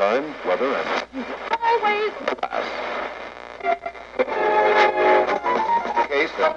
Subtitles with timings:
[0.00, 1.26] time, weather, and
[1.60, 2.12] Always.
[2.40, 2.64] class.
[6.08, 6.56] Case that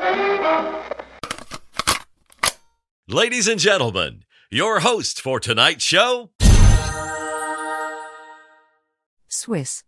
[3.10, 6.30] Ladies and gentlemen, your host for tonight's show,
[9.28, 9.84] Swiss.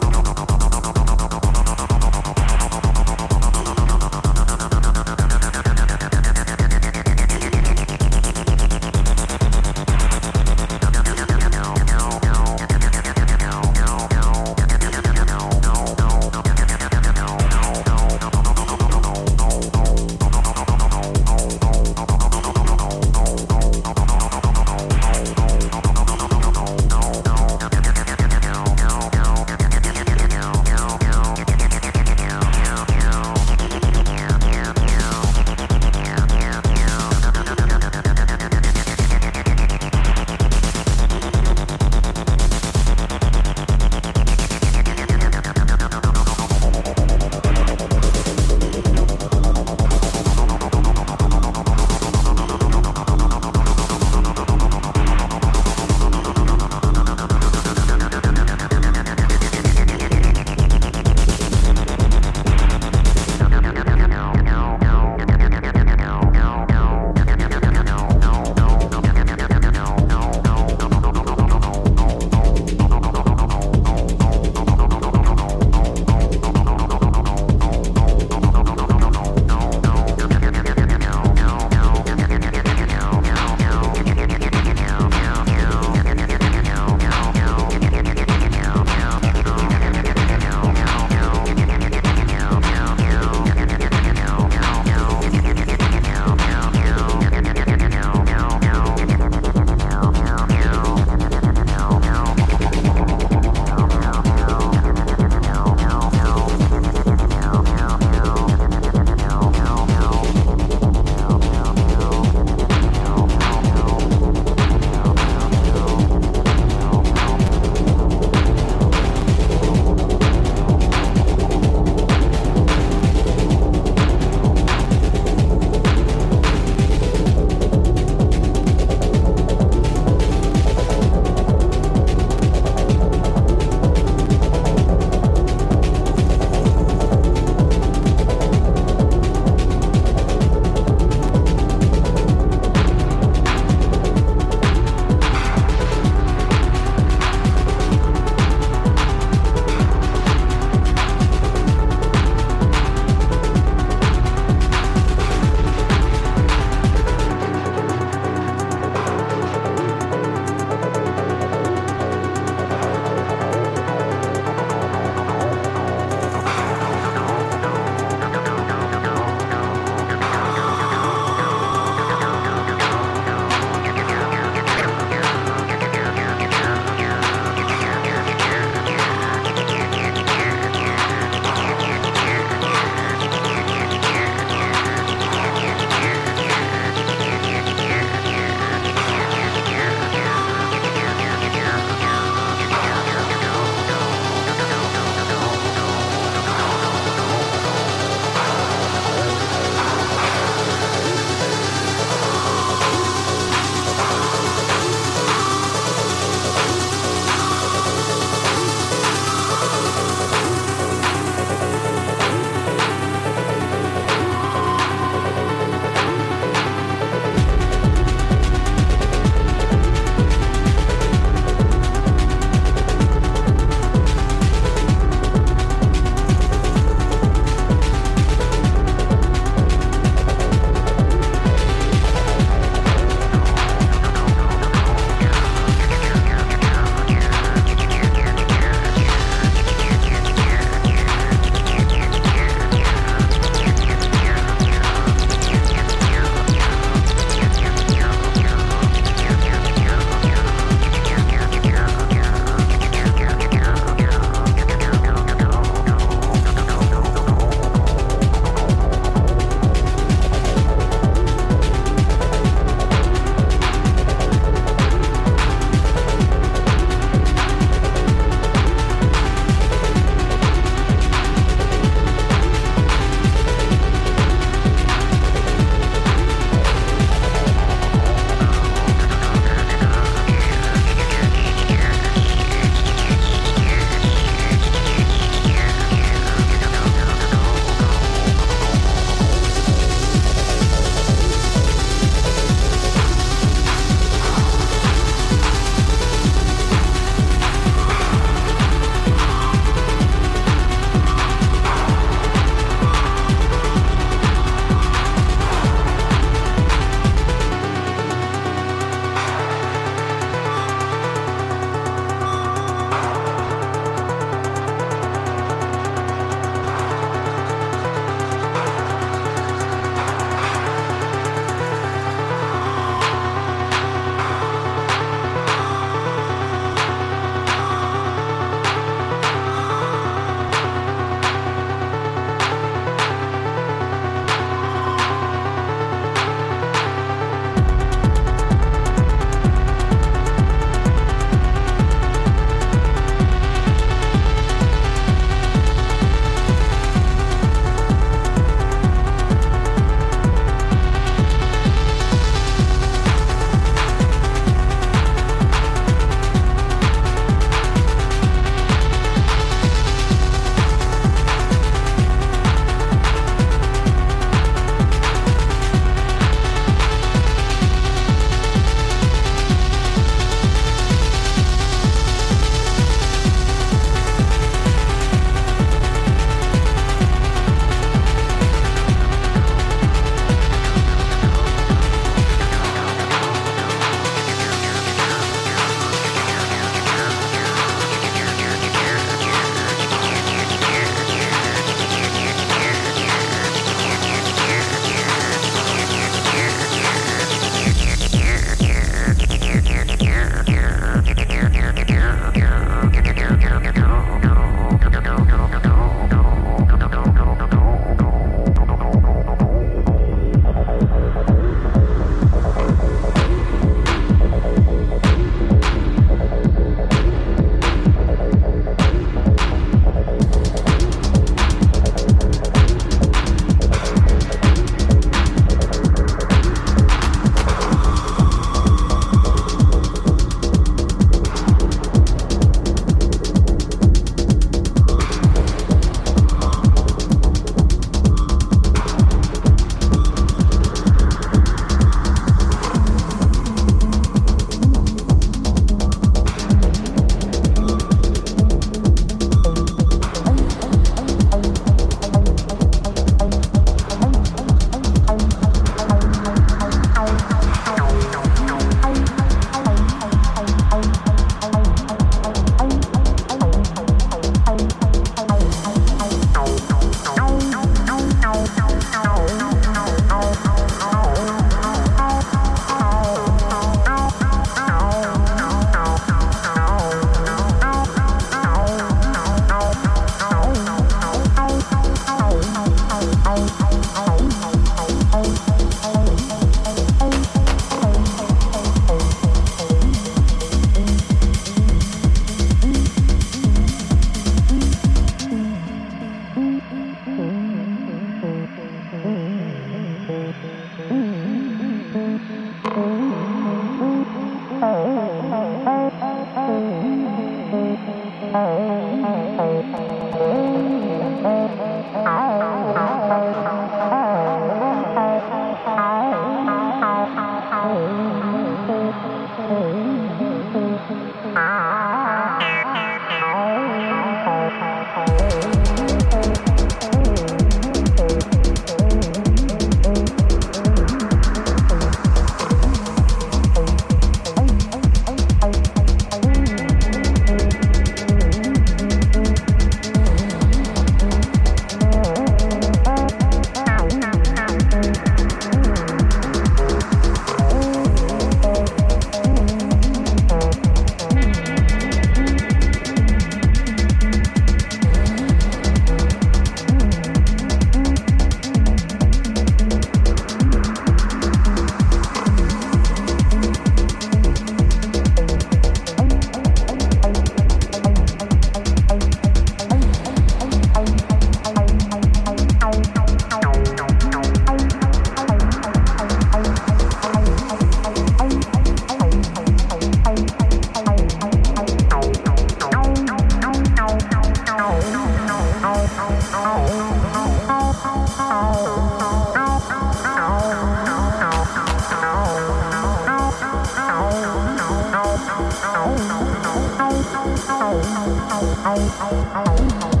[597.71, 600.00] ai ai ai ai ai ai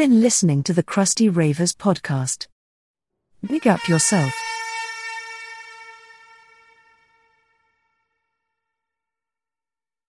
[0.00, 2.46] been listening to the Crusty Ravers podcast.
[3.46, 4.32] Big up yourself.